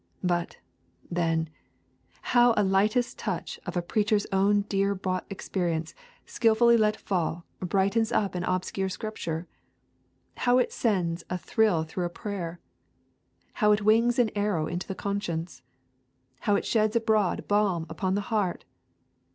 But, 0.23 0.57
then, 1.11 1.47
how 2.33 2.55
a 2.57 2.63
lightest 2.63 3.19
touch 3.19 3.59
of 3.67 3.77
a 3.77 3.83
preacher's 3.83 4.25
own 4.31 4.61
dear 4.61 4.95
bought 4.95 5.27
experience 5.29 5.93
skilfully 6.25 6.75
let 6.75 6.95
fall 6.97 7.45
brightens 7.59 8.11
up 8.11 8.33
an 8.33 8.43
obscure 8.43 8.89
scripture! 8.89 9.45
How 10.37 10.57
it 10.57 10.73
sends 10.73 11.23
a 11.29 11.37
thrill 11.37 11.83
through 11.83 12.05
a 12.05 12.09
prayer! 12.09 12.59
How 13.53 13.73
it 13.73 13.83
wings 13.85 14.17
an 14.17 14.31
arrow 14.35 14.75
to 14.75 14.87
the 14.87 14.95
conscience! 14.95 15.61
How 16.39 16.55
it 16.55 16.65
sheds 16.65 16.95
abroad 16.95 17.47
balm 17.47 17.85
upon 17.87 18.15
the 18.15 18.21
heart! 18.33 18.65